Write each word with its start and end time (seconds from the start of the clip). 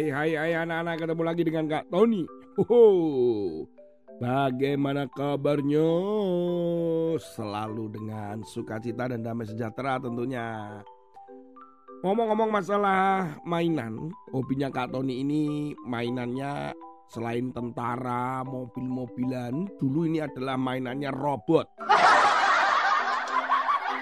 Hai 0.00 0.08
hai 0.08 0.32
hai 0.32 0.52
anak-anak 0.64 0.96
ketemu 0.96 1.22
lagi 1.28 1.42
dengan 1.44 1.64
Kak 1.68 1.92
Tony. 1.92 2.24
Hoho. 2.56 2.84
Bagaimana 4.16 5.04
kabarnya? 5.12 5.92
Selalu 7.20 8.00
dengan 8.00 8.40
sukacita 8.40 9.12
dan 9.12 9.20
damai 9.20 9.44
sejahtera 9.44 10.00
tentunya. 10.00 10.80
Ngomong-ngomong 12.00 12.48
masalah 12.48 13.28
mainan, 13.44 14.08
hobinya 14.32 14.72
Kak 14.72 14.88
Tony 14.96 15.20
ini 15.20 15.76
mainannya 15.84 16.72
selain 17.12 17.52
tentara, 17.52 18.40
mobil-mobilan, 18.48 19.68
dulu 19.76 20.08
ini 20.08 20.24
adalah 20.24 20.56
mainannya 20.56 21.12
robot. 21.12 21.76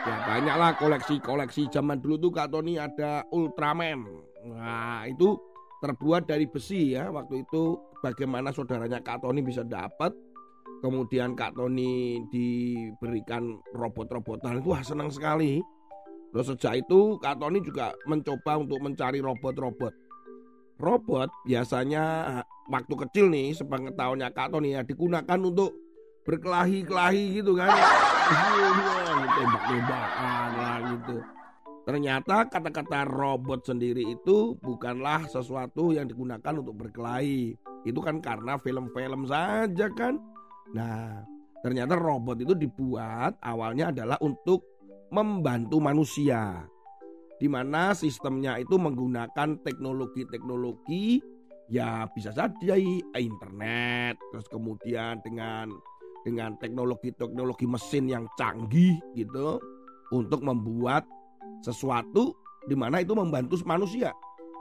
Ya 0.07 0.15
banyaklah 0.31 0.79
koleksi-koleksi 0.79 1.75
zaman 1.75 1.99
dulu 1.99 2.23
tuh 2.23 2.31
Kak 2.31 2.55
Tony 2.55 2.79
ada 2.79 3.27
Ultraman. 3.35 4.07
Nah 4.47 5.03
itu 5.11 5.35
terbuat 5.79 6.27
dari 6.27 6.47
besi 6.47 6.95
ya. 6.95 7.11
Waktu 7.11 7.47
itu 7.47 7.79
bagaimana 8.03 8.51
saudaranya 8.51 9.03
Kak 9.03 9.23
Tony 9.23 9.41
bisa 9.43 9.63
dapat. 9.63 10.15
Kemudian 10.79 11.35
Kak 11.35 11.59
Tony 11.59 12.23
diberikan 12.31 13.59
robot-robotan. 13.75 14.63
Itu 14.63 14.71
wah 14.75 14.83
senang 14.83 15.11
sekali. 15.11 15.59
Terus 16.31 16.55
sejak 16.55 16.87
itu 16.87 17.19
Kak 17.19 17.41
Tony 17.43 17.59
juga 17.65 17.91
mencoba 18.07 18.63
untuk 18.63 18.79
mencari 18.79 19.19
robot-robot. 19.19 19.95
Robot 20.79 21.31
biasanya 21.43 22.05
waktu 22.71 22.95
kecil 22.95 23.27
nih 23.35 23.51
sepengetahuannya 23.59 24.31
Kak 24.31 24.55
Tony 24.55 24.79
ya 24.79 24.87
digunakan 24.87 25.39
untuk 25.43 25.75
berkelahi-kelahi 26.23 27.43
gitu 27.43 27.59
kan. 27.59 27.73
Tembak-tembakan 29.39 30.49
lah 30.55 30.79
gitu 30.95 31.38
Ternyata 31.89 32.45
kata-kata 32.53 33.09
robot 33.09 33.65
sendiri 33.65 34.05
itu 34.13 34.61
bukanlah 34.61 35.25
sesuatu 35.25 35.97
yang 35.97 36.05
digunakan 36.05 36.61
untuk 36.61 36.85
berkelahi. 36.85 37.57
Itu 37.89 38.05
kan 38.05 38.21
karena 38.21 38.61
film-film 38.61 39.25
saja 39.25 39.89
kan. 39.97 40.21
Nah, 40.77 41.25
ternyata 41.65 41.97
robot 41.97 42.45
itu 42.45 42.53
dibuat 42.53 43.41
awalnya 43.41 43.89
adalah 43.89 44.21
untuk 44.21 44.69
membantu 45.09 45.81
manusia. 45.81 46.69
Di 47.41 47.49
mana 47.49 47.97
sistemnya 47.97 48.61
itu 48.61 48.77
menggunakan 48.77 49.57
teknologi-teknologi 49.65 51.25
ya 51.73 52.05
bisa 52.13 52.37
saja 52.37 52.77
internet, 53.17 54.21
terus 54.29 54.45
kemudian 54.53 55.25
dengan 55.25 55.73
dengan 56.21 56.53
teknologi-teknologi 56.61 57.65
mesin 57.65 58.13
yang 58.13 58.29
canggih 58.37 59.01
gitu 59.17 59.57
untuk 60.13 60.45
membuat 60.45 61.09
sesuatu 61.63 62.35
di 62.69 62.77
mana 62.77 63.01
itu 63.01 63.17
membantu 63.17 63.59
manusia. 63.65 64.13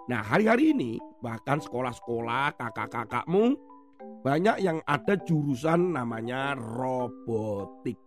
Nah, 0.07 0.23
hari-hari 0.23 0.71
ini 0.71 0.95
bahkan 1.19 1.59
sekolah-sekolah 1.59 2.55
kakak-kakakmu 2.55 3.59
banyak 4.23 4.63
yang 4.63 4.79
ada 4.87 5.19
jurusan 5.27 5.95
namanya 5.95 6.55
robotik. 6.55 7.99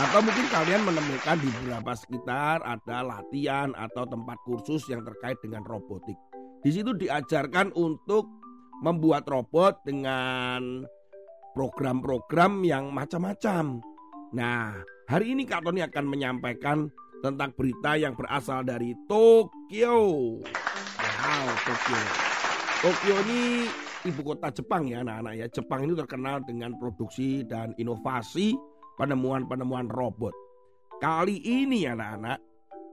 Atau 0.00 0.20
mungkin 0.24 0.46
kalian 0.48 0.82
menemukan 0.86 1.36
di 1.40 1.48
beberapa 1.60 1.92
sekitar 1.92 2.64
ada 2.64 3.04
latihan 3.04 3.74
atau 3.76 4.08
tempat 4.08 4.38
kursus 4.48 4.88
yang 4.88 5.04
terkait 5.04 5.36
dengan 5.44 5.60
robotik. 5.66 6.16
Di 6.60 6.70
situ 6.72 6.92
diajarkan 6.96 7.72
untuk 7.76 8.28
membuat 8.80 9.28
robot 9.28 9.84
dengan 9.84 10.84
program-program 11.52 12.64
yang 12.64 12.88
macam-macam. 12.92 13.84
Nah, 14.32 14.80
Hari 15.10 15.34
ini 15.34 15.42
Kak 15.42 15.66
Tony 15.66 15.82
akan 15.82 16.06
menyampaikan 16.06 16.86
tentang 17.18 17.50
berita 17.58 17.98
yang 17.98 18.14
berasal 18.14 18.62
dari 18.62 18.94
Tokyo. 19.10 19.98
Wow, 20.38 21.46
Tokyo. 21.66 22.02
Tokyo 22.78 23.14
ini 23.26 23.66
ibu 24.06 24.22
kota 24.22 24.54
Jepang 24.54 24.86
ya 24.86 25.02
anak-anak 25.02 25.34
ya. 25.34 25.46
Jepang 25.50 25.82
ini 25.82 25.98
terkenal 25.98 26.46
dengan 26.46 26.78
produksi 26.78 27.42
dan 27.42 27.74
inovasi 27.74 28.54
penemuan-penemuan 29.02 29.90
robot. 29.90 30.30
Kali 31.02 31.42
ini 31.42 31.90
anak-anak 31.90 32.38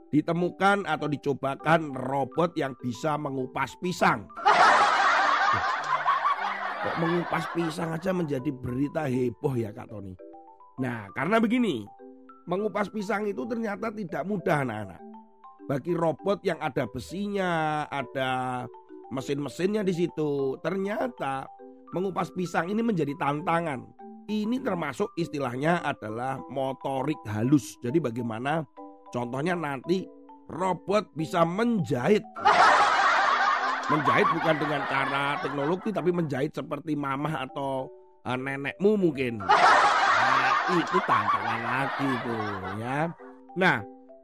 ditemukan 0.10 0.90
atau 0.90 1.06
dicobakan 1.06 1.94
robot 2.02 2.58
yang 2.58 2.74
bisa 2.82 3.14
mengupas 3.22 3.78
pisang. 3.78 4.26
Kok 6.82 6.98
mengupas 6.98 7.46
pisang 7.54 7.94
aja 7.94 8.10
menjadi 8.10 8.50
berita 8.50 9.06
heboh 9.06 9.54
ya 9.54 9.70
Kak 9.70 9.94
Tony? 9.94 10.18
Nah, 10.78 11.10
karena 11.18 11.42
begini, 11.42 11.90
mengupas 12.48 12.88
pisang 12.88 13.28
itu 13.28 13.44
ternyata 13.44 13.92
tidak 13.92 14.24
mudah 14.24 14.64
anak-anak. 14.64 15.02
Bagi 15.68 15.92
robot 15.92 16.40
yang 16.48 16.56
ada 16.64 16.88
besinya, 16.88 17.84
ada 17.92 18.64
mesin-mesinnya 19.12 19.84
di 19.84 19.92
situ, 19.92 20.56
ternyata 20.64 21.44
mengupas 21.92 22.32
pisang 22.32 22.72
ini 22.72 22.80
menjadi 22.80 23.12
tantangan. 23.20 23.84
Ini 24.28 24.64
termasuk 24.64 25.12
istilahnya 25.20 25.84
adalah 25.84 26.40
motorik 26.52 27.20
halus. 27.28 27.76
Jadi 27.84 28.00
bagaimana 28.00 28.64
contohnya 29.12 29.56
nanti 29.56 30.08
robot 30.48 31.12
bisa 31.16 31.44
menjahit. 31.44 32.24
Menjahit 33.88 34.28
bukan 34.36 34.56
dengan 34.60 34.82
cara 34.88 35.40
teknologi 35.40 35.96
tapi 35.96 36.12
menjahit 36.12 36.52
seperti 36.52 36.96
mamah 37.00 37.48
atau 37.48 37.88
uh, 38.28 38.36
nenekmu 38.36 39.00
mungkin 39.00 39.48
itu 40.76 40.98
tantangan 41.08 41.62
lagi 41.64 42.10
tuh 42.24 42.48
ya. 42.82 43.00
Nah, 43.56 43.78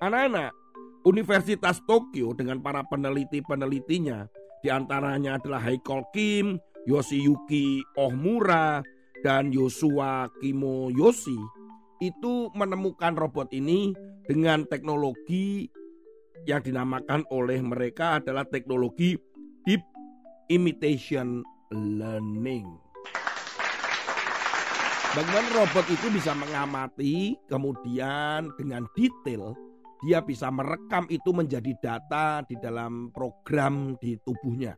anak-anak, 0.03 0.51
Universitas 1.07 1.79
Tokyo 1.87 2.35
dengan 2.35 2.59
para 2.59 2.83
peneliti-penelitinya 2.87 4.27
di 4.63 4.71
antaranya 4.71 5.39
adalah 5.39 5.59
Haikol 5.63 6.03
Kim, 6.15 6.59
Yoshiyuki 6.87 7.83
Ohmura, 7.99 8.83
dan 9.23 9.55
Yosua 9.55 10.27
Kimoyoshi 10.43 11.39
itu 12.03 12.51
menemukan 12.51 13.15
robot 13.15 13.51
ini 13.55 13.95
dengan 14.27 14.67
teknologi 14.67 15.71
yang 16.43 16.59
dinamakan 16.59 17.23
oleh 17.31 17.63
mereka 17.63 18.19
adalah 18.19 18.43
teknologi 18.43 19.15
deep 19.63 19.79
imitation 20.51 21.39
learning. 21.71 22.82
Bagaimana 25.13 25.45
robot 25.61 25.85
itu 25.93 26.09
bisa 26.09 26.33
mengamati, 26.33 27.37
kemudian 27.45 28.49
dengan 28.57 28.89
detail 28.97 29.53
dia 30.01 30.25
bisa 30.25 30.49
merekam 30.49 31.05
itu 31.05 31.29
menjadi 31.29 31.69
data 31.77 32.41
di 32.49 32.57
dalam 32.57 33.13
program 33.13 33.93
di 34.01 34.17
tubuhnya. 34.25 34.73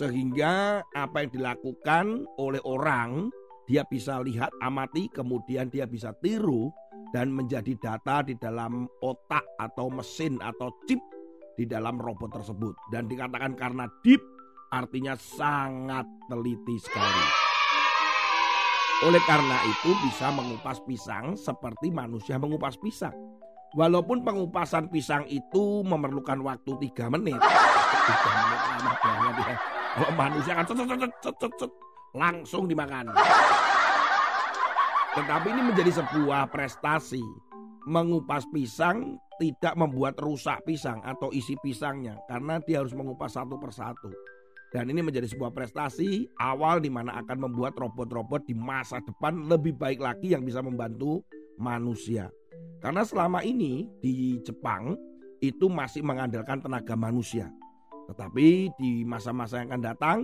Sehingga 0.00 0.80
apa 0.96 1.28
yang 1.28 1.30
dilakukan 1.36 2.24
oleh 2.40 2.64
orang 2.64 3.28
dia 3.68 3.84
bisa 3.84 4.16
lihat, 4.24 4.48
amati, 4.64 5.12
kemudian 5.12 5.68
dia 5.68 5.84
bisa 5.84 6.16
tiru 6.24 6.72
dan 7.12 7.28
menjadi 7.28 7.76
data 7.76 8.24
di 8.24 8.40
dalam 8.40 8.88
otak 9.04 9.44
atau 9.60 9.92
mesin 9.92 10.40
atau 10.40 10.72
chip 10.88 11.04
di 11.60 11.68
dalam 11.68 12.00
robot 12.00 12.32
tersebut. 12.32 12.72
Dan 12.88 13.12
dikatakan 13.12 13.52
karena 13.60 13.92
deep 14.00 14.24
artinya 14.72 15.12
sangat 15.20 16.08
teliti 16.32 16.80
sekali. 16.80 17.43
Oleh 19.02 19.22
karena 19.26 19.58
itu 19.66 19.90
bisa 20.06 20.30
mengupas 20.30 20.78
pisang 20.86 21.34
seperti 21.34 21.90
manusia 21.90 22.38
mengupas 22.38 22.78
pisang. 22.78 23.14
Walaupun 23.74 24.22
pengupasan 24.22 24.86
pisang 24.86 25.26
itu 25.26 25.82
memerlukan 25.82 26.38
waktu 26.46 26.78
tiga 26.78 27.10
menit. 27.10 27.42
Tiga 27.42 28.30
menit 28.38 28.60
lama 28.70 28.92
banget 29.02 29.34
ya. 29.42 29.56
Kalau 29.94 30.10
manusia 30.14 30.52
kan 30.54 30.64
cet, 30.66 30.78
cet, 30.78 30.88
cet, 30.94 31.34
cet, 31.42 31.52
cet, 31.58 31.70
langsung 32.14 32.70
dimakan. 32.70 33.10
Tetapi 35.18 35.46
ini 35.50 35.62
menjadi 35.74 35.90
sebuah 36.02 36.54
prestasi. 36.54 37.22
Mengupas 37.84 38.48
pisang 38.48 39.18
tidak 39.36 39.74
membuat 39.76 40.16
rusak 40.16 40.62
pisang 40.64 41.04
atau 41.04 41.28
isi 41.34 41.52
pisangnya 41.60 42.16
karena 42.30 42.56
dia 42.64 42.80
harus 42.80 42.96
mengupas 42.96 43.34
satu 43.34 43.60
persatu. 43.60 44.08
Dan 44.74 44.90
ini 44.90 45.06
menjadi 45.06 45.30
sebuah 45.30 45.54
prestasi 45.54 46.26
awal 46.42 46.82
di 46.82 46.90
mana 46.90 47.22
akan 47.22 47.46
membuat 47.46 47.78
robot-robot 47.78 48.42
di 48.42 48.58
masa 48.58 48.98
depan 49.06 49.46
lebih 49.46 49.78
baik 49.78 50.02
lagi 50.02 50.34
yang 50.34 50.42
bisa 50.42 50.58
membantu 50.58 51.22
manusia. 51.62 52.26
Karena 52.82 53.06
selama 53.06 53.46
ini 53.46 53.86
di 54.02 54.42
Jepang 54.42 54.98
itu 55.38 55.70
masih 55.70 56.02
mengandalkan 56.02 56.58
tenaga 56.58 56.98
manusia. 56.98 57.54
Tetapi 58.10 58.74
di 58.74 59.06
masa-masa 59.06 59.62
yang 59.62 59.70
akan 59.70 59.84
datang 59.86 60.18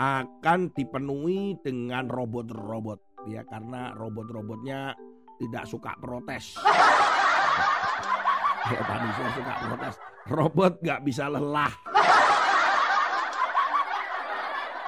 akan 0.00 0.72
dipenuhi 0.72 1.60
dengan 1.60 2.08
robot-robot 2.08 3.28
ya 3.28 3.44
karena 3.44 3.92
robot-robotnya 4.00 4.96
tidak 5.36 5.68
suka 5.68 5.92
protes. 6.00 6.56
Kalau 8.64 8.84
manusia 8.88 9.26
suka 9.36 9.52
protes, 9.60 9.94
robot 10.32 10.72
nggak 10.80 11.00
bisa 11.04 11.28
lelah. 11.28 11.99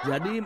Jadi 0.03 0.43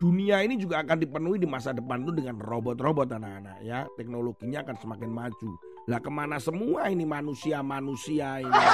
dunia 0.00 0.40
ini 0.44 0.56
juga 0.56 0.80
akan 0.80 0.96
dipenuhi 1.00 1.40
di 1.40 1.48
masa 1.48 1.76
depan 1.76 2.04
itu 2.04 2.12
dengan 2.12 2.40
robot-robot 2.40 3.12
anak-anak 3.12 3.60
ya. 3.64 3.84
Teknologinya 4.00 4.64
akan 4.64 4.76
semakin 4.80 5.10
maju. 5.12 5.50
Lah 5.84 6.00
ke 6.00 6.08
mana 6.08 6.40
semua 6.40 6.88
ini 6.88 7.04
manusia-manusia 7.04 8.40
ini? 8.40 8.64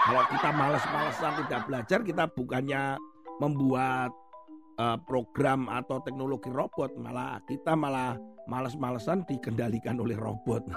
Kalau 0.00 0.22
kita 0.26 0.48
males-malesan 0.50 1.32
tidak 1.46 1.60
belajar, 1.70 1.98
kita 2.02 2.24
bukannya 2.34 2.98
membuat 3.38 4.10
uh, 4.80 4.98
program 5.06 5.70
atau 5.70 6.02
teknologi 6.02 6.50
robot, 6.50 6.90
malah 6.98 7.38
kita 7.46 7.78
malah 7.78 8.18
males-malesan 8.50 9.22
dikendalikan 9.28 9.94
oleh 10.00 10.18
robot. 10.18 10.66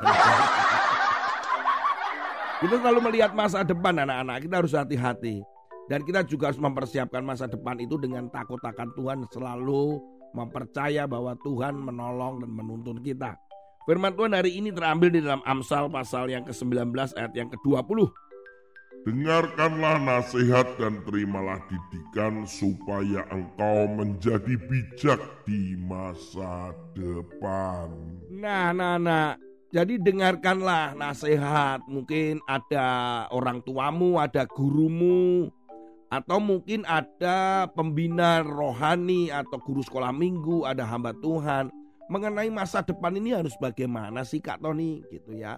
kita 2.62 2.76
selalu 2.78 3.00
melihat 3.10 3.34
masa 3.34 3.66
depan 3.66 3.98
anak-anak, 4.04 4.46
kita 4.46 4.56
harus 4.62 4.74
hati-hati. 4.78 5.42
Dan 5.92 6.08
kita 6.08 6.24
juga 6.24 6.48
harus 6.52 6.62
mempersiapkan 6.64 7.20
masa 7.24 7.46
depan 7.52 7.76
itu 7.84 8.00
dengan 8.00 8.32
takut 8.32 8.60
akan 8.64 8.96
Tuhan 8.96 9.20
selalu 9.28 10.00
mempercaya 10.32 11.04
bahwa 11.06 11.36
Tuhan 11.44 11.76
menolong 11.76 12.42
dan 12.42 12.52
menuntun 12.52 12.98
kita. 13.04 13.36
Firman 13.84 14.16
Tuhan 14.16 14.32
hari 14.32 14.56
ini 14.56 14.72
terambil 14.72 15.12
di 15.12 15.20
dalam 15.20 15.44
Amsal 15.44 15.92
pasal 15.92 16.32
yang 16.32 16.48
ke-19 16.48 16.96
ayat 17.20 17.34
yang 17.36 17.52
ke-20. 17.52 18.08
Dengarkanlah 19.04 20.00
nasihat 20.00 20.80
dan 20.80 21.04
terimalah 21.04 21.60
didikan 21.68 22.48
supaya 22.48 23.28
engkau 23.36 23.92
menjadi 23.92 24.56
bijak 24.56 25.20
di 25.44 25.76
masa 25.76 26.72
depan. 26.96 27.92
Nah, 28.32 28.72
nah, 28.72 28.96
nah. 28.96 29.36
Jadi 29.74 30.00
dengarkanlah 30.00 30.96
nasihat. 30.96 31.84
Mungkin 31.90 32.40
ada 32.48 32.88
orang 33.34 33.60
tuamu, 33.66 34.22
ada 34.22 34.48
gurumu, 34.48 35.52
atau 36.14 36.38
mungkin 36.38 36.86
ada 36.86 37.66
pembina 37.74 38.46
rohani 38.46 39.34
atau 39.34 39.58
guru 39.66 39.82
sekolah 39.82 40.14
minggu, 40.14 40.62
ada 40.62 40.86
hamba 40.86 41.10
Tuhan. 41.18 41.74
Mengenai 42.06 42.54
masa 42.54 42.86
depan 42.86 43.18
ini 43.18 43.34
harus 43.34 43.58
bagaimana 43.58 44.22
sih 44.22 44.38
Kak 44.38 44.62
Tony 44.62 45.02
gitu 45.10 45.34
ya. 45.34 45.58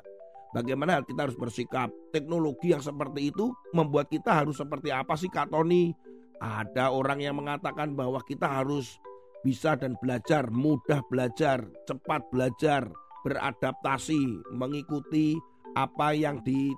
Bagaimana 0.55 1.03
kita 1.03 1.27
harus 1.27 1.35
bersikap? 1.35 1.91
Teknologi 2.15 2.71
yang 2.71 2.79
seperti 2.79 3.35
itu 3.35 3.51
membuat 3.75 4.07
kita 4.07 4.31
harus 4.31 4.55
seperti 4.55 4.95
apa 4.95 5.19
sih 5.19 5.27
Kak 5.27 5.51
Tony? 5.51 5.91
Ada 6.39 6.87
orang 6.87 7.19
yang 7.19 7.35
mengatakan 7.35 7.91
bahwa 7.91 8.23
kita 8.23 8.47
harus 8.47 8.95
bisa 9.43 9.75
dan 9.75 9.99
belajar, 9.99 10.47
mudah 10.47 11.03
belajar, 11.11 11.67
cepat 11.83 12.23
belajar, 12.31 12.87
beradaptasi, 13.27 14.55
mengikuti 14.55 15.35
apa 15.75 16.15
yang 16.15 16.39
di 16.47 16.71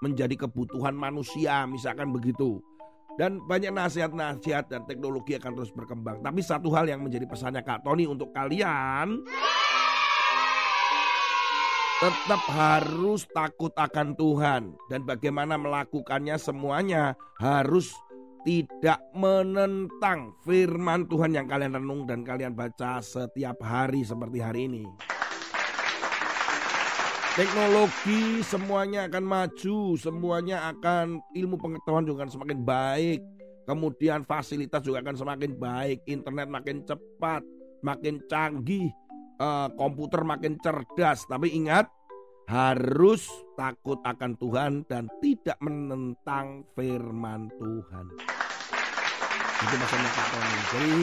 menjadi 0.00 0.48
kebutuhan 0.48 0.96
manusia, 0.96 1.68
misalkan 1.68 2.08
begitu. 2.08 2.64
Dan 3.18 3.42
banyak 3.44 3.74
nasihat-nasihat 3.74 4.70
dan 4.70 4.86
teknologi 4.86 5.38
akan 5.38 5.52
terus 5.56 5.72
berkembang. 5.74 6.22
Tapi 6.22 6.40
satu 6.42 6.70
hal 6.74 6.86
yang 6.90 7.02
menjadi 7.02 7.26
pesannya 7.26 7.62
Kak 7.62 7.82
Tony 7.86 8.06
untuk 8.06 8.30
kalian 8.30 9.26
tetap 12.00 12.40
harus 12.48 13.28
takut 13.28 13.76
akan 13.76 14.16
Tuhan 14.16 14.72
dan 14.88 15.04
bagaimana 15.04 15.60
melakukannya 15.60 16.40
semuanya 16.40 17.12
harus 17.36 17.92
tidak 18.40 19.04
menentang 19.12 20.32
firman 20.40 21.04
Tuhan 21.04 21.36
yang 21.36 21.44
kalian 21.44 21.76
renung 21.76 22.08
dan 22.08 22.24
kalian 22.24 22.56
baca 22.56 23.04
setiap 23.04 23.60
hari 23.60 24.00
seperti 24.00 24.40
hari 24.40 24.60
ini. 24.64 24.88
Teknologi 27.38 28.42
semuanya 28.42 29.06
akan 29.06 29.22
maju, 29.22 29.94
semuanya 29.94 30.66
akan 30.74 31.22
ilmu 31.30 31.62
pengetahuan 31.62 32.02
juga 32.02 32.26
akan 32.26 32.32
semakin 32.34 32.58
baik. 32.66 33.20
Kemudian 33.70 34.26
fasilitas 34.26 34.82
juga 34.82 34.98
akan 34.98 35.14
semakin 35.14 35.54
baik, 35.54 36.02
internet 36.10 36.50
makin 36.50 36.82
cepat, 36.82 37.46
makin 37.86 38.18
canggih, 38.26 38.90
uh, 39.38 39.70
komputer 39.78 40.26
makin 40.26 40.58
cerdas. 40.58 41.22
Tapi 41.30 41.54
ingat, 41.54 41.86
harus 42.50 43.30
takut 43.54 44.02
akan 44.02 44.34
Tuhan 44.34 44.82
dan 44.90 45.06
tidak 45.22 45.54
menentang 45.62 46.66
firman 46.74 47.46
Tuhan. 47.62 48.06
Itu 49.60 49.74
maksudnya 49.78 50.10
Pak 50.18 50.26
Tony. 50.34 50.58
Jadi 50.74 50.98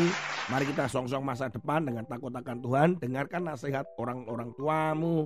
mari 0.52 0.66
kita 0.68 0.92
song-song 0.92 1.24
masa 1.24 1.48
depan 1.48 1.88
dengan 1.88 2.04
takut 2.04 2.36
akan 2.36 2.60
Tuhan. 2.60 2.90
Dengarkan 3.00 3.48
nasihat 3.48 3.88
orang-orang 3.96 4.52
tuamu, 4.60 5.24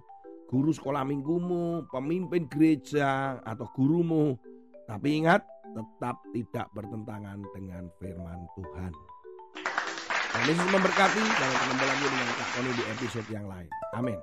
guru 0.51 0.75
sekolah 0.75 1.07
minggumu, 1.07 1.87
pemimpin 1.87 2.43
gereja 2.51 3.39
atau 3.47 3.71
gurumu. 3.71 4.35
Tapi 4.83 5.23
ingat, 5.23 5.47
tetap 5.71 6.19
tidak 6.35 6.67
bertentangan 6.75 7.39
dengan 7.55 7.87
firman 8.03 8.43
Tuhan. 8.59 8.91
Dan 10.31 10.43
Yesus 10.47 10.67
memberkati. 10.67 11.23
Jangan 11.23 11.55
ketemu 11.55 11.83
lagi 11.87 12.05
dengan 12.11 12.29
Kak 12.35 12.49
Tony 12.51 12.71
di 12.75 12.83
episode 12.91 13.27
yang 13.31 13.47
lain. 13.47 13.71
Amin. 13.95 14.19